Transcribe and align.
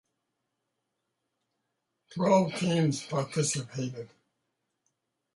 Twelve 2.09 2.55
teams 2.57 3.03
participated. 3.05 4.09